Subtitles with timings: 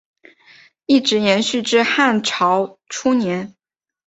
[0.87, 3.53] 一直延续至汉朝初年。